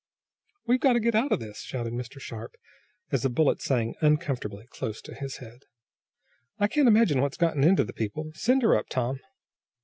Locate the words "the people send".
7.83-8.63